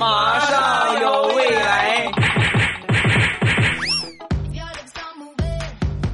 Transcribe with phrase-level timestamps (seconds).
[0.00, 2.10] 马上有未来。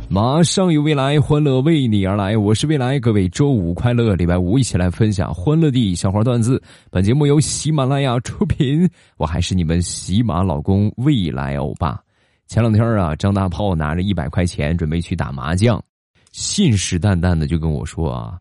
[0.09, 2.37] 马上有未来，欢乐为你而来。
[2.37, 6.61] 我是未来，各位周五快乐，礼拜五一起来分享欢乐的小花段子。
[6.91, 11.97] 本节目由喜马拉雅出品，我还是你们喜马老公未来欧巴。
[12.49, 15.81] 前两天啊，张大炮拿着一百块钱准备去打麻将，
[16.33, 18.37] 信誓旦旦的就跟我说啊，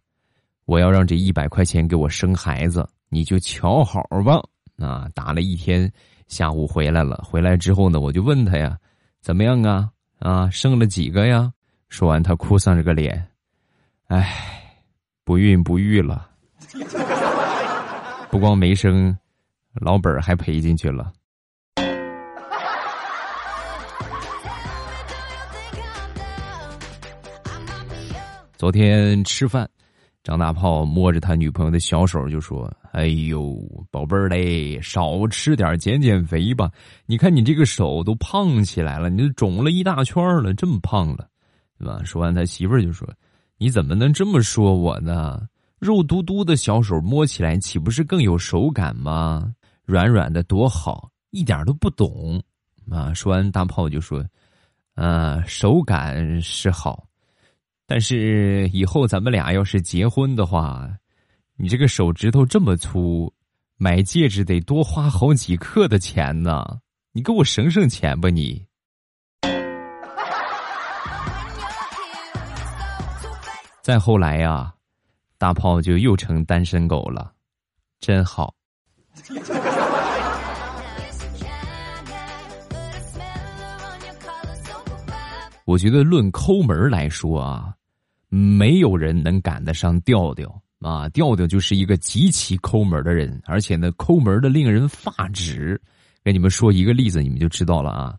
[0.66, 4.41] 我要让这一百块钱给我生孩子，你就瞧好吧。
[4.78, 5.91] 啊，打了一天，
[6.28, 8.77] 下午回来了，回来之后呢，我就问他呀，
[9.22, 9.90] 怎么样啊？
[10.20, 11.52] 啊，生了几个呀？
[11.90, 13.27] 说完，他哭丧着个脸，
[14.08, 14.27] 唉，
[15.23, 16.30] 不孕不育了，
[18.30, 19.18] 不光没生，
[19.73, 21.12] 老本还赔进去了。
[28.57, 29.70] 昨天吃饭，
[30.23, 33.59] 张大炮摸着他女朋友的小手就说：“哎呦，
[33.91, 36.72] 宝贝儿嘞，少吃点，减减肥吧。
[37.05, 41.27] 你看你这个手都胖起来了，你都肿了一大圈了，这么胖了。”
[41.77, 42.01] 对吧？
[42.05, 43.05] 说完，他媳妇儿就说
[43.60, 45.46] ：“你怎么能这么说我呢？
[45.77, 49.54] 肉嘟嘟的小手摸起来岂不是更有手感吗？
[49.84, 52.41] 软软的多好，一点都不懂。”
[52.90, 53.13] 啊！
[53.13, 54.23] 说完，大炮就说
[54.96, 57.05] ：“啊，手感是好，
[57.85, 60.90] 但是以后咱们俩要是结婚的话，
[61.57, 63.34] 你这个手指头这么粗，
[63.77, 66.66] 买戒指得多花好几克的钱呢。
[67.13, 68.61] 你给我省省钱吧，你。”
[73.81, 74.73] 再后来呀，
[75.38, 77.31] 大炮就又成单身狗了，
[78.01, 78.53] 真好。
[85.63, 87.73] 我觉得论抠门来说啊，
[88.28, 91.09] 没有人能赶得上调调啊。
[91.09, 95.79] 调调就是一个极其抠门的人，而且呢，抠门的令人发指。
[96.23, 98.16] 跟你们说一个例子，你们就知道了啊。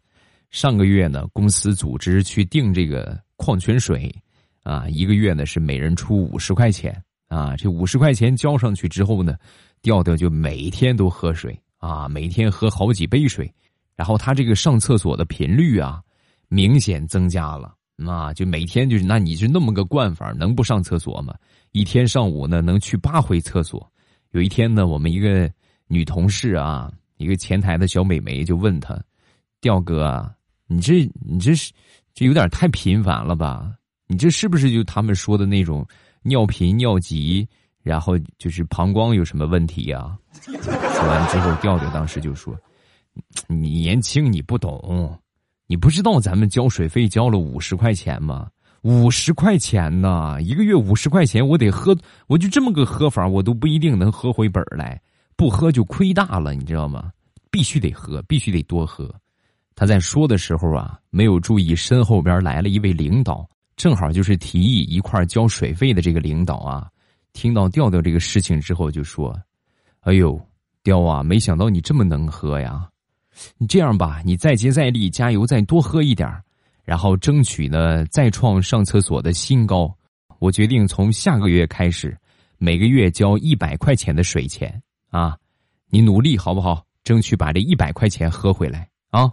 [0.51, 4.15] 上个月呢，公司组织去订这个矿泉水。
[4.63, 9.37] 啊，一个月呢是每人出五十块钱啊，这五十块钱交上去之后呢，
[9.81, 13.49] 调调就每天都喝水啊，每天喝好几杯水，
[13.95, 16.03] 然后他这个上厕所的频率啊，
[16.49, 21.35] 明显增加了啊，就每天就是那你就那么个惯法，能不上厕所吗？
[21.73, 23.91] 一天上午呢能去八回厕所。
[24.33, 25.51] 有一天呢，我们一个
[25.87, 29.01] 女同事啊，一个前台的小美眉就问他，
[29.61, 30.33] 调哥，啊
[30.67, 31.73] 你这你这是
[32.13, 33.73] 这有点太频繁了吧？
[34.09, 35.87] 你这是不是就他们说的那种
[36.23, 37.49] 尿频尿急，
[37.83, 40.17] 然后就是膀胱有什么问题呀？
[40.43, 42.55] 说完之后，调调当时就说
[43.49, 45.19] ：“你年轻，你不懂，
[45.67, 48.49] 你不知道咱们交水费交了五十块钱吗？
[48.83, 51.97] 五十块钱呢，一个月五十块钱，我得喝，
[52.29, 55.01] 我就这么个喝法，我都不一定能喝回本来，
[55.37, 57.11] 不喝就亏大了，你知道吗？
[57.51, 59.13] 必须得喝，必须得多喝。”
[59.75, 63.47] 他在说的时候啊，没有注意身后边来了一位领导。
[63.77, 66.89] 正好就是提议一块交水费的这个领导啊，
[67.35, 69.37] 听到调调这个事情之后就说
[70.01, 70.41] ：“哎呦，
[70.83, 72.89] 调啊，没想到你这么能喝呀！
[73.59, 76.29] 你这样吧，你再接再厉，加油，再多喝一点
[76.85, 79.93] 然后争取呢再创上厕所的新高。
[80.39, 82.17] 我决定从下个月开始，
[82.59, 85.37] 每个月交一百块钱的水钱啊！
[85.89, 86.85] 你努力好不好？
[87.05, 89.31] 争取把这一百块钱喝回来啊！”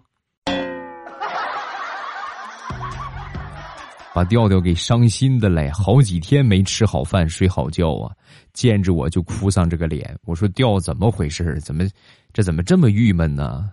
[4.14, 8.14] 把调调给伤心的嘞，好几天没吃好饭、睡好觉啊！
[8.54, 10.16] 见着我就哭丧着个脸。
[10.26, 11.60] 我说：“调怎么回事？
[11.62, 11.84] 怎么
[12.32, 13.72] 这怎么这么郁闷呢？”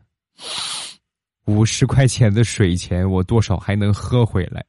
[1.47, 4.65] 五十块钱的水钱，我多少还能喝回来？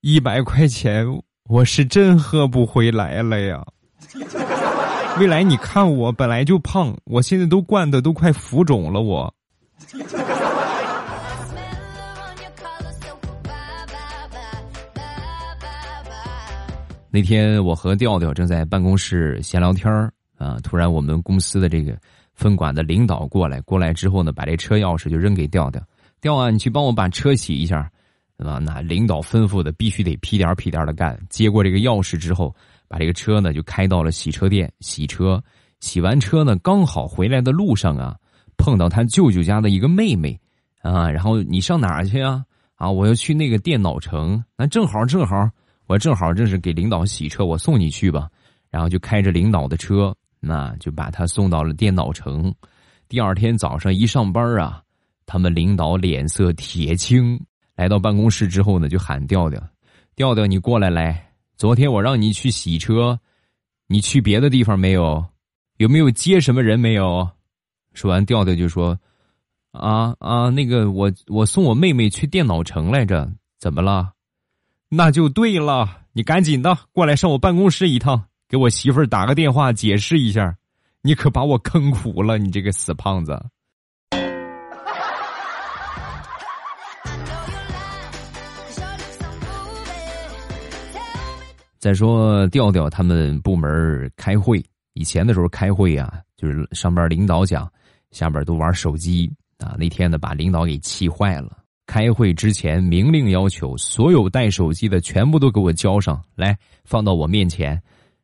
[0.00, 1.04] 一百块钱，
[1.48, 3.64] 我是真喝不回来了呀！
[5.18, 9.34] 未来，你看我本来就胖，我现在都灌的都快浮肿了，我。
[17.10, 19.90] 那天我和调调正在办公室闲聊天
[20.36, 21.98] 啊，突然我们公司的这个
[22.38, 25.82] 分管的领导过来，过来之后呢，把这车钥匙就扔给调调，
[26.20, 27.90] 调啊，你去帮我把车洗一下，
[28.36, 28.60] 对吧？
[28.60, 31.18] 那领导吩咐的必须得屁颠屁颠的干。
[31.28, 32.54] 接过这个钥匙之后，
[32.86, 35.42] 把这个车呢就开到了洗车店洗车。
[35.80, 38.14] 洗完车呢，刚好回来的路上啊，
[38.56, 40.38] 碰到他舅舅家的一个妹妹
[40.80, 42.44] 啊，然后你上哪儿去啊？
[42.76, 45.34] 啊，我要去那个电脑城，那正好正好。
[45.88, 48.28] 我正好正是给领导洗车，我送你去吧。
[48.70, 52.54] 然后就开着领导的车，那就把他送到了电脑城。
[53.08, 54.82] 第二天早上一上班啊，
[55.26, 57.40] 他们领导脸色铁青，
[57.74, 59.62] 来到办公室之后呢，就喊调调
[60.14, 61.32] ：“调调，你过来来！
[61.56, 63.18] 昨天我让你去洗车，
[63.86, 65.24] 你去别的地方没有？
[65.78, 67.28] 有没有接什么人没有？
[67.94, 68.98] 说完，调调就说
[69.72, 74.12] ：“啊啊，那个我我送我妹妹去电脑城来着，怎么了？
[74.88, 80.56] 那就对了，你赶紧的过来上我办公室一趟，给我媳妇儿打个电话解释一下。
[81.02, 83.38] 你可把我坑苦了，你这个死胖子。”
[91.78, 97.70] 再说调调他们部门开会，以前的时候开会啊，就是上班领导讲，
[98.10, 99.76] 下边都玩手机啊。
[99.78, 101.58] 那天呢，把领导给气坏了。
[101.86, 107.80] 开会之前明令要求，所有带手机的全部都给我交上来，放到我面前，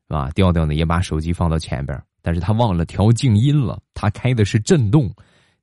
[0.09, 0.31] 是吧？
[0.31, 5.12] 调调呢也把手机放到前边，但是他忘了调静音了，他开的是震动。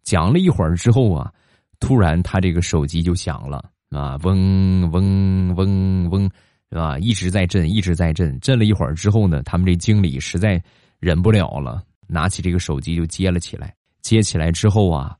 [0.03, 1.31] 讲了一会儿之后啊，
[1.79, 6.29] 突然他这个手机就响了啊，嗡嗡嗡嗡。
[6.73, 6.97] 是吧？
[6.99, 8.39] 一直在震，一直在震。
[8.39, 10.63] 震了一会儿之后呢，他们这经理实在
[11.01, 13.75] 忍不了了，拿起这个手机就接了起来。
[14.01, 15.13] 接起来之后啊，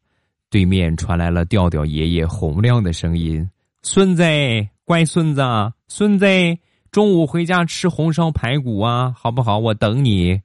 [0.50, 3.46] 对面传来了调调爷爷洪亮的声音
[3.84, 4.24] ：“孙子，
[4.86, 5.42] 乖孙子，
[5.90, 6.26] 孙子，
[6.92, 9.58] 中午回家吃红烧排骨啊，好不好？
[9.58, 10.40] 我等你。”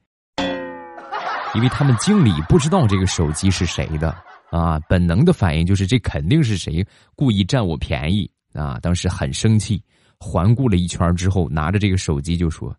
[1.55, 4.15] 因为他们经理不知道这个手机是谁的
[4.51, 9.83] 啊，本能的反应就是这肯定是谁故意占我便宜啊，当时很生气。
[10.19, 12.75] 环顾了一圈之后，拿着这个手机就说：“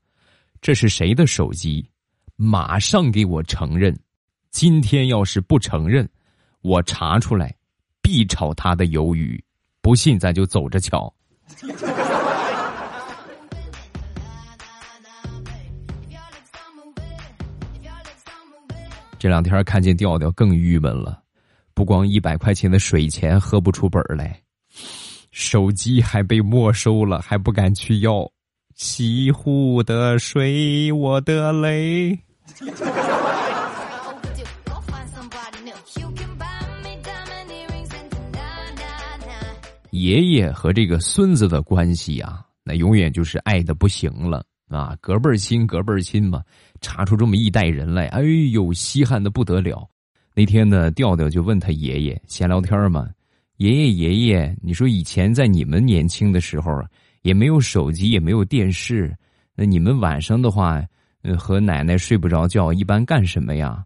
[0.62, 1.86] 这是谁的手机？
[2.36, 3.98] 马上给我承认！
[4.50, 6.08] 今天要是不承认，
[6.62, 7.54] 我查出来，
[8.02, 9.44] 必炒他的鱿鱼。
[9.82, 11.14] 不信，咱就走着瞧。”
[19.28, 21.22] 这两天看见调调更郁闷了，
[21.74, 24.42] 不光一百块钱的水钱喝不出本来。
[25.32, 28.26] 手机还被没收了，还不敢去要。
[28.76, 32.18] 西湖的水，我的泪。
[39.92, 46.44] 爷爷和这个孙子的关系啊，那永远就是爱的不行了啊，隔辈儿亲，隔辈儿亲嘛。
[46.82, 48.22] 查出这么一代人来，哎
[48.52, 49.90] 呦，稀罕的不得了。
[50.36, 53.10] 那天呢，调调就问他爷爷闲聊天嘛。
[53.58, 56.84] 爷爷爷爷，你说以前在你们年轻的时候，
[57.24, 59.16] 也没有手机，也没有电视，
[59.56, 60.84] 那你们晚上的话，
[61.24, 63.84] 呃和奶奶睡不着觉，一般干什么呀？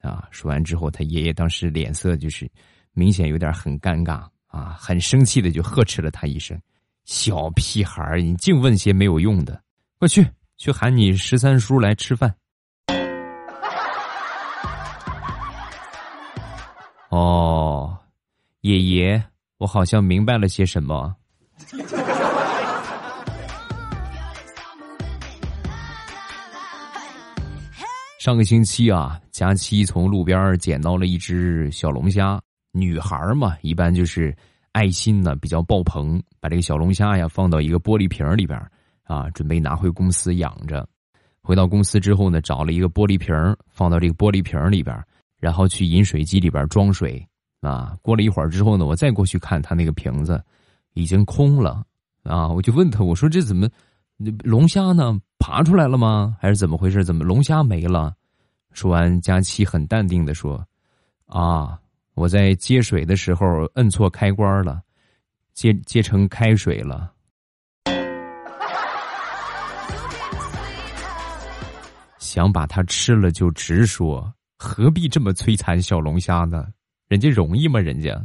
[0.00, 0.28] 啊！
[0.30, 2.48] 说完之后，他爷爷当时脸色就是
[2.92, 6.56] 明显有点很尴尬啊，很生气的就呵斥了他一声
[7.04, 9.60] ：“小屁孩你净问些没有用的，
[9.98, 10.24] 快去
[10.56, 12.32] 去喊你十三叔来吃饭。
[17.10, 17.98] ”哦。
[18.62, 19.22] 爷爷，
[19.58, 21.14] 我好像明白了些什么。
[28.18, 32.40] 上个星期啊，佳期从路边捡到了一只小龙虾。
[32.72, 34.36] 女孩嘛，一般就是
[34.72, 38.60] 爱心呢比较爆棚，把这个小龙虾呀放到一个玻璃瓶里边
[39.08, 40.86] 啊，准备拿回公司养着。
[41.40, 43.34] 回到公司之后呢，找了一个玻璃瓶
[43.66, 45.02] 放到这个玻璃瓶里边，
[45.40, 47.26] 然后去饮水机里边装水。
[47.60, 50.40] 啊，过了一会儿之后呢，我再过去看他那个瓶子，
[50.92, 51.82] 已经空了。
[52.22, 53.66] 啊，我就问他，我说这怎么，
[54.44, 55.18] 龙虾呢？
[55.38, 56.36] 爬出来了吗？
[56.38, 57.02] 还是怎么回事？
[57.02, 58.14] 怎么龙虾没了？
[58.72, 60.62] 说完，佳期很淡定的说
[61.26, 61.80] ：“啊，
[62.14, 64.82] 我在接水的时候摁错开关了，
[65.54, 67.10] 接接成开水了。”
[72.28, 76.66] 想把它吃了就直说，何必这么摧残小龙虾呢？
[77.08, 77.80] 人家容易吗？
[77.80, 78.22] 人家。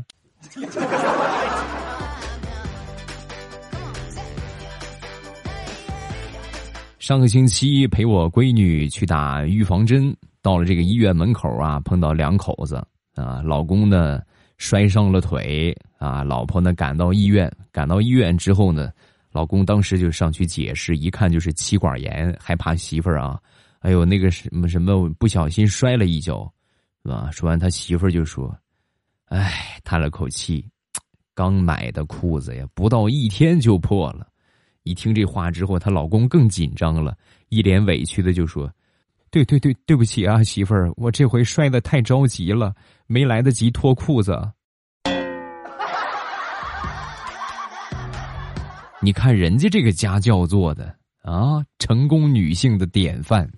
[7.00, 12.76] 上个星期陪我闺女去打预防针，到了这个医院门口啊，碰到两口子
[13.16, 14.20] 啊，老公呢
[14.58, 18.92] 摔伤了腿啊，老婆呢赶到医院，赶到医院之后呢，
[19.32, 23.40] 老公当时就上去解释，一看就是妻管严，害怕媳妇儿啊，
[23.84, 26.52] 哎呦那个什么什么不小心摔了一跤，
[27.04, 27.30] 是吧？
[27.32, 28.56] 说完他媳妇儿就说。
[29.26, 30.66] 唉，叹了口气，
[31.36, 34.26] 刚买的裤子呀，不到一天就破了。
[34.84, 37.18] 一听这话之后，她老公更紧张了，
[37.50, 38.72] 一脸委屈的就说
[39.32, 42.74] ：“对对对，对不起啊，媳妇儿，我这回摔的太着急了，
[43.06, 44.40] 没来得及脱裤子。
[49.02, 53.50] ”你看人家这个家教做的啊，成功女性的典范。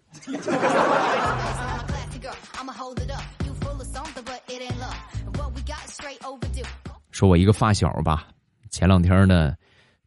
[7.12, 8.28] 说我一个发小吧，
[8.70, 9.56] 前两天呢，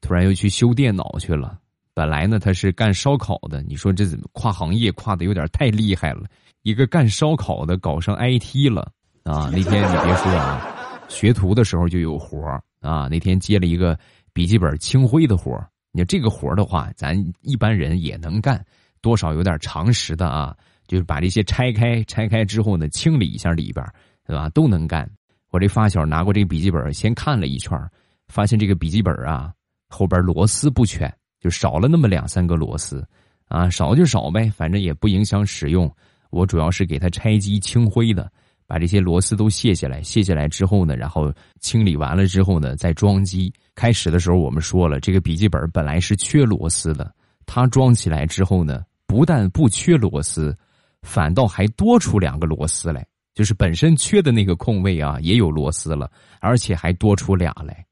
[0.00, 1.58] 突然又去修电脑去了。
[1.94, 3.60] 本来呢，他是干烧烤的。
[3.62, 6.26] 你说这怎么跨行业跨的有点太厉害了？
[6.62, 8.92] 一个干烧烤的搞上 IT 了
[9.24, 9.50] 啊。
[9.52, 10.64] 那天你别说啊，
[11.08, 12.46] 学徒的时候就有活
[12.80, 13.08] 啊。
[13.10, 13.98] 那天接了一个
[14.32, 15.58] 笔记本清灰的活，
[15.92, 18.64] 你这个活的话，咱一般人也能干，
[19.00, 20.56] 多少有点常识的啊。
[20.86, 23.84] 就是把这些拆开，拆开之后呢，清理一下里边，
[24.26, 24.48] 对吧？
[24.48, 25.06] 都能干。
[25.50, 27.78] 我这发小拿过这个笔记本，先看了一圈，
[28.26, 29.52] 发现这个笔记本啊，
[29.90, 33.06] 后边螺丝不全，就少了那么两三个螺丝，
[33.48, 35.94] 啊，少就少呗，反正也不影响使用。
[36.30, 38.32] 我主要是给它拆机清灰的，
[38.68, 43.52] 把这些螺丝都卸下来，卸下来之后呢，然后清理完了之后呢，再装机。
[43.74, 47.12] 开始的时候我们说了，这个笔记本本来是缺螺丝的，
[47.46, 50.56] 它装起来之后呢，不但不缺螺丝。
[51.02, 56.10] 反倒还多出两个螺丝来，就是本身缺的那个空位啊，也有螺丝了，
[56.40, 57.86] 而且还多出俩来。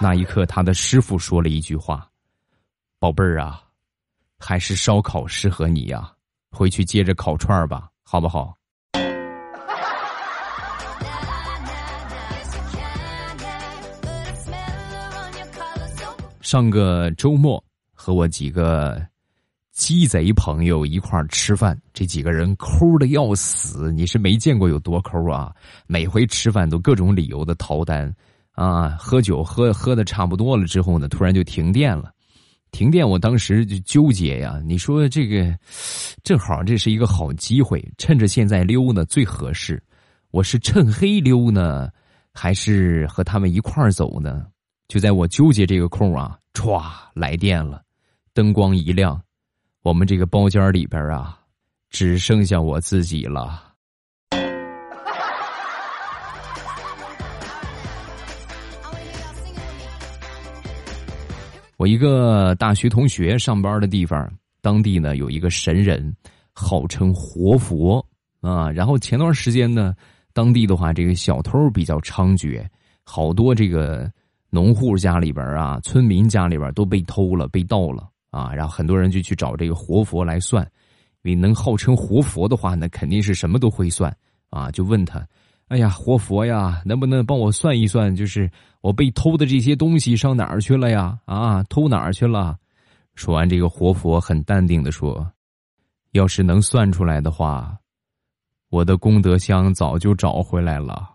[0.00, 2.08] 那一刻，他的师傅说了一句话
[2.98, 3.62] ：“宝贝儿啊，
[4.38, 6.10] 还是烧烤适合你呀，
[6.50, 8.54] 回去接着烤串儿吧，好不好？”
[16.40, 19.04] 上个周末和我几个。
[19.72, 25.52] 鸡贼朋友一块儿吃饭，这几个人抠的要死，你是没见过有多抠啊！
[25.86, 28.10] 每回吃饭都各种理由的逃单，
[28.52, 32.10] 啊，喝酒喝喝的差不多了之后呢，突然就停电了。
[32.70, 34.62] 停电，我当时就纠结呀。
[34.64, 35.54] 你说这个，
[36.26, 39.80] 正好这是一个好机会，趁着现在溜呢最合适。
[40.32, 41.88] 我是趁黑溜呢，
[42.34, 44.44] 还是和他们一块儿走呢？
[44.88, 46.82] 就在我纠结这个空啊，歘，
[47.14, 47.80] 来电了，
[48.34, 49.22] 灯光一亮。
[49.82, 51.38] 我们这个包间里边啊，
[51.90, 53.62] 只剩下我自己了。
[61.76, 64.28] 我一个大学同学上班的地方，
[64.66, 66.12] 当地呢有一个神人，
[66.52, 68.04] 号称活佛
[68.40, 68.68] 啊。
[68.68, 69.94] 然后前段时间呢，
[70.32, 72.66] 当地的话，这个小偷比较猖獗，
[73.04, 74.10] 好多这个
[74.50, 78.08] 农户家里边啊，村民家里边都被偷了，被盗了。
[78.32, 80.68] 啊，然后很多人就去找这个活佛来算，
[81.22, 84.12] 因为能号称活佛的话，那肯定是什么都会算
[84.50, 84.68] 啊。
[84.72, 85.24] 就问他
[85.70, 88.14] ：“哎呀，活佛呀，能不能帮我算一算？
[88.14, 91.16] 就是我被偷的这些东西上哪儿去了呀？
[91.24, 92.58] 啊，偷哪儿去了？”
[93.16, 95.32] 说完，这个活佛很淡定的说
[96.12, 97.76] ：“要是能算出来的话，
[98.68, 101.14] 我的功德箱早就找回来了。”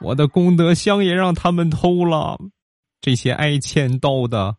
[0.00, 2.38] 我的功德箱也让他们偷了，
[3.00, 4.54] 这些爱欠刀的。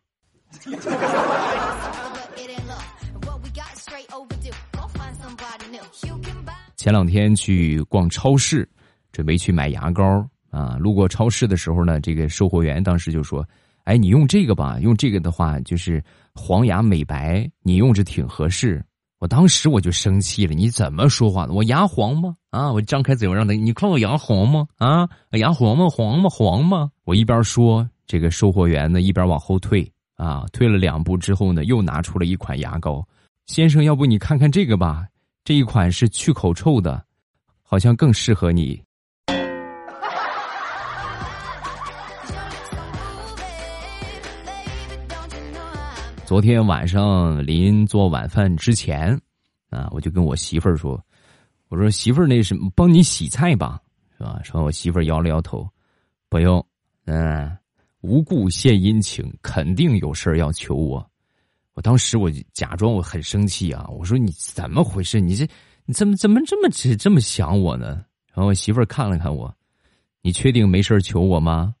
[6.76, 8.68] 前两天去逛超市，
[9.12, 10.76] 准备去买牙膏啊。
[10.78, 13.46] 路过超市的时候呢，这个售货员当时就说
[13.84, 16.02] ：“哎，你用这个吧，用这个的话就是
[16.34, 18.84] 黄牙美白，你用着挺合适。”
[19.20, 21.52] 我当时我就生气了，你怎么说话的？
[21.52, 22.34] 我牙黄吗？
[22.48, 24.66] 啊，我张开嘴我让他，你看我牙黄吗？
[24.78, 25.90] 啊，牙黄吗？
[25.90, 26.30] 黄吗？
[26.30, 26.90] 黄吗？
[27.04, 33.06] 我一边说，这个售货员呢一边往后退，啊，退了两步之后呢，又拿出了一款牙膏。
[33.44, 35.06] 先生，要不你看看这个吧，
[35.44, 37.04] 这一款是去口臭的，
[37.62, 38.82] 好像更适合你。
[46.30, 49.20] 昨天晚上临做晚饭之前，
[49.68, 51.04] 啊，我就跟我媳妇儿说
[51.68, 53.80] ：“我说媳妇儿，那什么，帮你洗菜吧，
[54.16, 55.68] 是吧？”说我媳妇儿摇了摇头，
[56.28, 56.64] 不用，
[57.06, 57.50] 嗯，
[58.02, 61.04] 无故献殷勤，肯定有事儿要求我。
[61.74, 65.20] 我当时我就假装我很生气啊，我说你怎么回事？
[65.20, 65.44] 你这
[65.84, 68.04] 你怎么怎么这么这这么想我呢？
[68.28, 69.52] 然后我媳妇儿看了看我，
[70.22, 71.74] 你确定没事求我吗？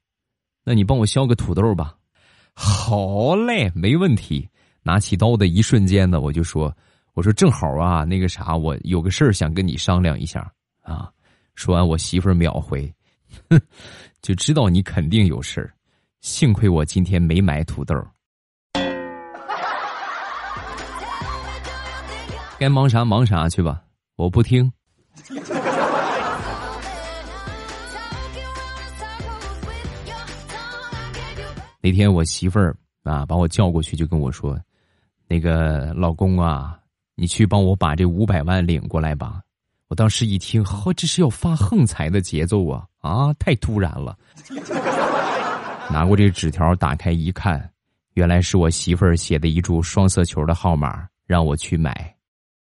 [0.64, 1.94] 那你帮我削个土豆吧。
[2.62, 4.46] 好嘞，没问题。
[4.82, 6.74] 拿起刀的一瞬间呢，我就说
[7.14, 10.40] ：“我说正好啊，那个啥，我有个事儿想跟你商量一下
[10.82, 11.10] 啊。”
[11.56, 12.92] 说完，我媳妇儿秒回
[13.48, 13.58] ：“哼，
[14.20, 15.72] 就知道你肯定有事儿。
[16.20, 17.94] 幸亏我今天没买土豆。
[22.58, 23.82] 该忙啥忙啥去吧，
[24.16, 24.70] 我不听。”
[31.80, 34.58] 那天我媳妇儿啊把我叫过去，就跟我说
[35.26, 36.78] ：“那个老公啊，
[37.14, 39.40] 你去帮我把这五百万领过来吧。”
[39.88, 42.86] 我当时一听，呵，这是要发横财的节奏啊！
[43.00, 44.16] 啊，太突然了。
[45.90, 47.68] 拿过这纸条，打开一看，
[48.12, 52.14] 原来是我媳妇儿写的一注双色球的号码，让我去买。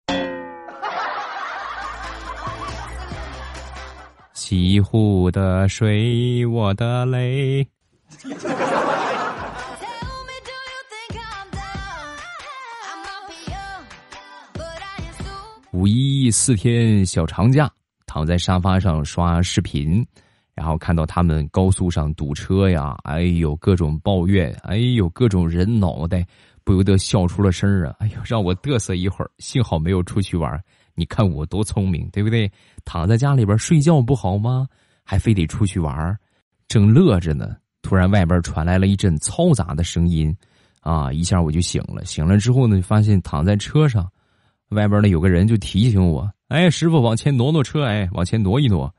[4.33, 7.67] 西湖的水，我的泪。
[15.73, 17.69] 五一四天小长假，
[18.05, 20.05] 躺在沙发上刷视频，
[20.55, 26.25] 然后看到他们高速上堵车呀，哎呦各种抱怨，哎呦各种人脑袋，
[26.63, 27.93] 不由得笑出了声啊！
[27.99, 30.59] 哎呦，让我嘚瑟一会儿，幸好没有出去玩。
[30.95, 32.49] 你看我多聪明，对不对？
[32.85, 34.67] 躺在家里边睡觉不好吗？
[35.03, 36.17] 还非得出去玩，
[36.67, 40.35] 正乐着呢，突然外边传来了一阵嘈杂的声音，
[40.79, 41.11] 啊！
[41.11, 42.03] 一下我就醒了。
[42.05, 44.09] 醒了之后呢，发现躺在车上。
[44.69, 48.93] 外边呢有个人就提醒我：“哎，师傅，往前挪挪车，哎，往前挪一挪，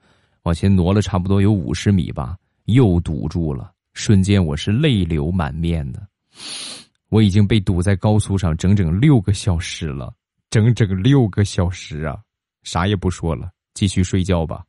[0.44, 3.72] 往前挪了差不多有五十米吧，又堵住了。
[3.92, 6.06] 瞬间我是泪流满面的，
[7.08, 10.14] 我已经被堵在高速上整整六个小时了，
[10.50, 12.18] 整整六个小时啊！
[12.62, 14.62] 啥也不说了，继续睡觉吧。”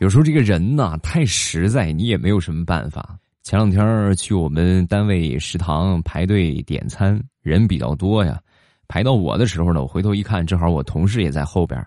[0.00, 3.18] 有时候这个人呐太实在，你也没有什么办法。
[3.42, 8.40] 前两天去我们单位食堂排队点餐，人比较多呀。
[8.88, 11.78] 排到我的时候呢，我回头一看，正好我同事也在后边，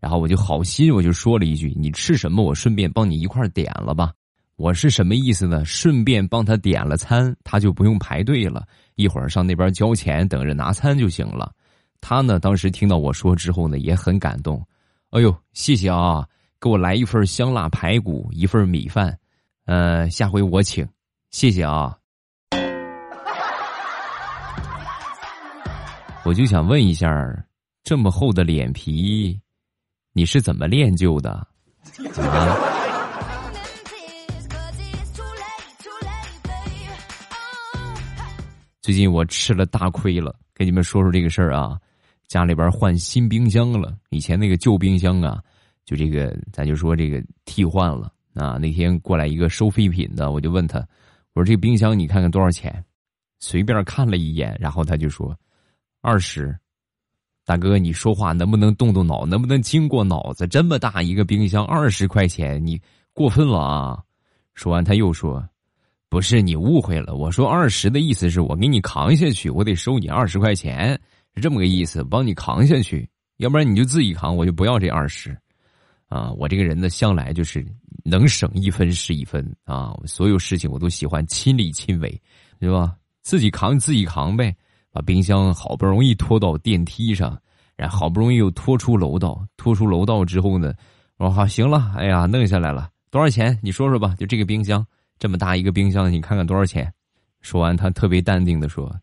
[0.00, 2.42] 然后我就好心，我就说了一句：“你吃什么？
[2.42, 4.10] 我顺便帮你一块点了吧。”
[4.58, 5.64] 我是什么意思呢？
[5.64, 8.66] 顺便帮他点了餐，他就不用排队了，
[8.96, 11.52] 一会儿上那边交钱，等着拿餐就行了。
[12.00, 14.60] 他呢，当时听到我说之后呢，也很感动。
[15.10, 16.26] 哎呦，谢谢啊！
[16.62, 19.18] 给我来一份香辣排骨，一份米饭，
[19.64, 20.88] 呃，下回我请，
[21.32, 21.98] 谢谢啊。
[26.24, 27.12] 我就想问一下，
[27.82, 29.36] 这么厚的脸皮，
[30.12, 31.32] 你是怎么练就的？
[31.32, 31.44] 啊？
[38.82, 41.76] 最近我吃了大亏了，给你们说说这个事儿啊。
[42.28, 45.42] 家里边换新冰箱了，以前那个旧冰箱啊。
[45.84, 48.58] 就这个，咱就说这个替换了啊。
[48.58, 50.78] 那天过来一个收废品的，我就问他，
[51.34, 52.84] 我说这个冰箱你看看多少钱？
[53.38, 55.36] 随便看了一眼，然后他就说
[56.00, 56.56] 二十。
[57.44, 59.26] 大哥，你说话能不能动动脑？
[59.26, 60.46] 能不能经过脑子？
[60.46, 62.80] 这么大一个冰箱，二十块钱，你
[63.12, 64.00] 过分了啊！
[64.54, 65.44] 说完他又说，
[66.08, 70.90] 不是你误会了，我说二十的意思是我给你扛下去，我得收你二十块钱，
[71.34, 75.36] 是这么个意思，帮你扛下去，要不然你就自己扛，我就不要这二十。
[76.12, 77.66] 啊，我这个人呢，向来就是
[78.04, 79.98] 能省一分是一分啊！
[80.04, 82.20] 所有事情我都喜欢亲力亲为，
[82.60, 82.94] 对吧？
[83.22, 84.54] 自己扛自己扛呗。
[84.90, 87.40] 把冰箱好不容易拖到电梯上，
[87.76, 90.74] 然后好不容易又拖出楼道，拖出楼道之后呢，
[91.16, 93.58] 我说好行了，哎呀，弄下来了，多少钱？
[93.62, 94.14] 你说说吧。
[94.18, 94.86] 就这个冰箱
[95.18, 96.92] 这么大一个冰箱，你看看多少钱？
[97.40, 98.94] 说完，他特别淡定的说：“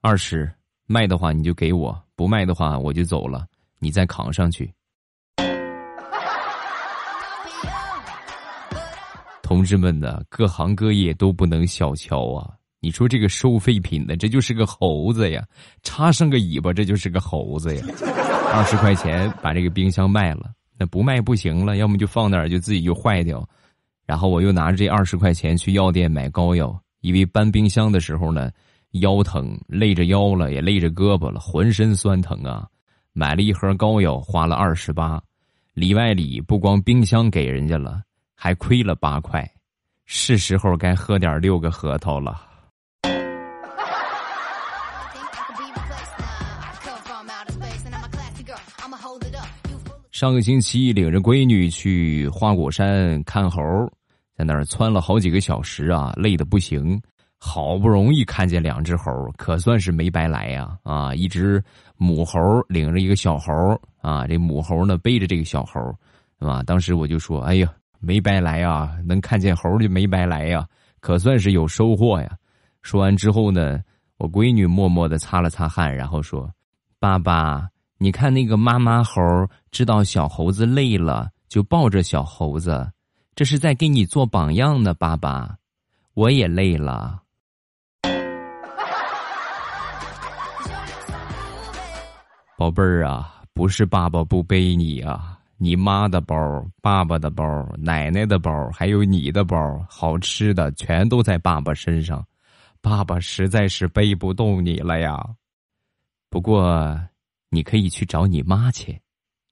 [0.00, 0.48] 二十，
[0.86, 3.48] 卖的话你就给我，不卖的话我就走了，
[3.80, 4.72] 你再扛上去。”
[9.50, 12.54] 同志们呢，各行各业都不能小瞧啊！
[12.78, 15.44] 你说这个收废品的，这就是个猴子呀，
[15.82, 17.84] 插上个尾巴，这就是个猴子呀。
[18.54, 23.44] 二十块钱把这个冰箱卖了，那不卖不行了，要么就放那儿就自己就坏掉。
[24.06, 28.52] 然后我又拿着这二十块钱去药店买膏药，因为搬冰箱的时候呢，
[29.00, 32.68] 腰疼，累着腰了，也累着胳膊了，浑身酸疼啊。
[33.12, 35.20] 买了一盒膏药，花了二十八，
[35.74, 38.00] 里外里不光冰箱给人家了。
[38.42, 39.46] 还亏了八块，
[40.06, 42.40] 是时候该喝点六个核桃了。
[50.10, 53.60] 上个星期领着闺女去花果山看猴，
[54.34, 56.98] 在那儿窜了好几个小时啊，累得不行。
[57.36, 60.78] 好不容易看见两只猴，可算是没白来呀！
[60.82, 61.62] 啊，一只
[61.98, 63.52] 母猴领着一个小猴
[64.00, 65.78] 啊，这母猴呢背着这个小猴，
[66.38, 66.62] 是吧？
[66.62, 70.66] 当时我就说：“哎呀。”没白来啊，能看见猴就没白来呀，
[71.00, 72.36] 可算是有收获呀。
[72.82, 73.78] 说完之后呢，
[74.16, 76.50] 我闺女默默的擦了擦汗，然后说
[76.98, 79.20] ：“爸爸，你看那个妈妈猴，
[79.70, 82.90] 知道小猴子累了，就抱着小猴子，
[83.34, 85.56] 这是在给你做榜样呢。”爸爸，
[86.14, 87.20] 我也累了，
[92.56, 95.39] 宝贝儿啊，不是爸爸不背你啊。
[95.62, 96.34] 你妈的包，
[96.80, 97.44] 爸爸的包，
[97.76, 102.26] 奶奶的包，还有你的包，好吃的全都在爸爸身上，
[102.80, 105.22] 爸爸实在是背不动你了呀。
[106.30, 106.98] 不过，
[107.50, 108.98] 你可以去找你妈去，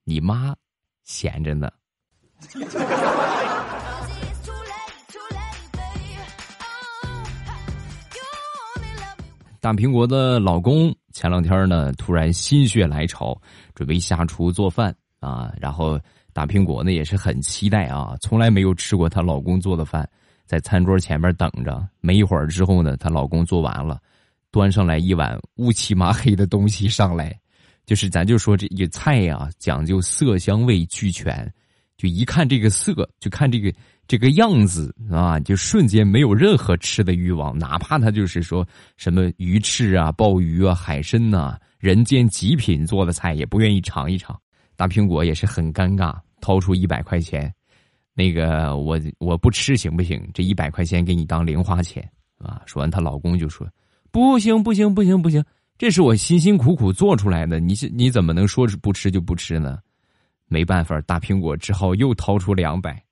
[0.02, 0.56] 你妈
[1.04, 1.70] 闲着呢。
[9.60, 13.38] 大苹果的老公前两天呢，突然心血来潮，
[13.74, 14.96] 准备下厨做饭。
[15.20, 15.98] 啊，然后
[16.32, 20.08] 大苹果呢也是很期待啊，从来没有吃过她老公做的饭，
[20.46, 21.86] 在餐桌前面等着。
[22.00, 24.00] 没一会儿之后呢，她老公做完了，
[24.50, 27.38] 端上来一碗乌漆麻黑的东西上来，
[27.84, 31.52] 就是咱就说这个菜呀，讲究色香味俱全，
[31.96, 33.72] 就一看这个色，就看这个
[34.06, 44.38] 这个样子啊，就瞬间没有任何吃的欲望，哪怕他就是说什么鱼翅啊、鲍鱼啊、海参呐，人间极品做的菜，也不愿意尝一尝。
[44.78, 47.52] 大苹果也是很尴尬，掏出一百块钱。
[48.14, 50.24] 那个我我不吃行不行？
[50.32, 52.62] 这一百块钱给你当零花钱啊！
[52.64, 53.68] 说完，她老公就说
[54.12, 55.44] ：“不行不行不行不行，
[55.78, 59.80] 这是我辛辛苦苦做出来的，你你怎么能说是不吃就不吃呢？”
[60.46, 63.02] 没办法，大苹果只好又掏出两百，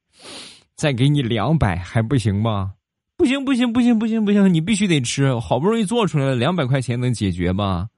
[0.76, 2.74] 再给你两百还不行吗？
[3.16, 7.88] 不行不行不行不行不行，你必须得吃，好不容易做出来了，两百块钱能解决吗？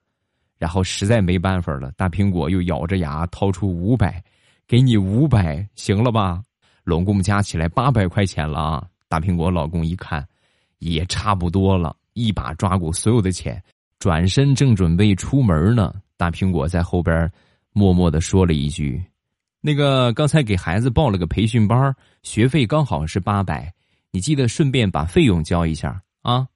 [0.59, 4.21] 然后实在没办法了，大苹果又咬着牙掏出五百，
[4.67, 6.43] 给你五百，行了吧？
[6.83, 8.87] 拢共加起来八百块钱了啊！
[9.07, 10.27] 大苹果老公一看，
[10.79, 13.63] 也差不多了，一把抓过所有的钱，
[13.99, 15.93] 转身正准备出门呢。
[16.17, 17.31] 大苹果在后边
[17.71, 19.01] 默默的说了一句
[19.61, 23.73] ：“那个刚才给孩子报了个培训班，学费刚好是八百，
[24.11, 26.47] 你记得顺便把费用交一下啊。”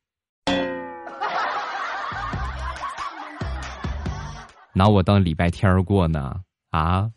[4.76, 6.34] 拿我当礼拜天过呢
[6.72, 7.08] 啊！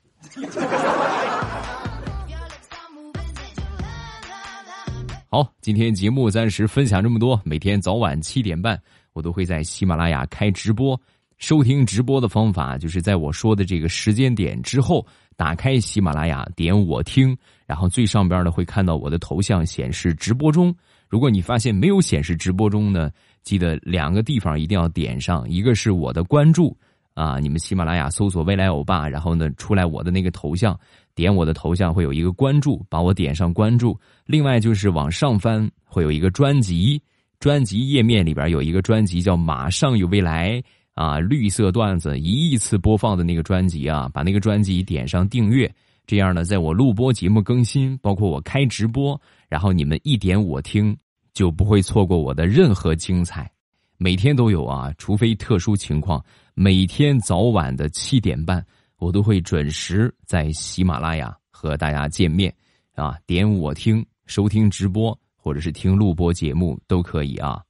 [5.30, 7.40] 好，今天节目暂时分享这么多。
[7.44, 8.78] 每天早晚七点半，
[9.14, 11.00] 我都会在喜马拉雅开直播。
[11.38, 17.34] 收听直播的方法就是在我说的这个时间点之后，打开喜马拉雅，点我听，
[17.66, 20.74] 然后最上边呢会看到我的头像显示直播中。
[21.08, 23.10] 如果你发现没有显示直播中呢，
[23.42, 26.76] 记得两个地方一定要点上，一个是我的关注
[27.16, 30.78] 啊，你们喜马拉雅搜索未来欧巴，然后呢出来我的那个头像。
[31.14, 33.98] 点我的头像会有一个关注，把我点上关注。
[34.26, 37.00] 另外就是往上翻会有一个专辑，
[37.40, 40.60] 专辑页面里边有一个专辑叫《马上有未来》
[40.92, 45.74] 啊，绿色段子一亿次播放的那个专辑啊，把那个专辑点上订阅，
[46.06, 50.94] 这样呢，在我录播节目更新，包括我开直播，然后你们一点我听，
[51.32, 53.50] 就不会错过我的任何精彩。
[53.96, 56.22] 每天都有啊，除非特殊情况，
[56.58, 58.64] 每天早晚的七点半。
[58.98, 62.50] 我都会准时在喜马拉雅和大家见面，
[62.94, 67.62] 啊，点我听收听直播或者是听录播节目都可以啊。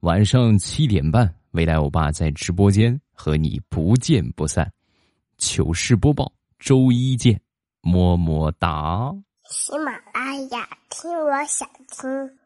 [0.00, 4.70] 晚上七点半，未来欧巴在直播间和你不见不散。
[5.38, 7.40] 糗事播报，周一见，
[7.80, 9.10] 么么哒。
[9.48, 12.38] 喜马拉雅听，我想听。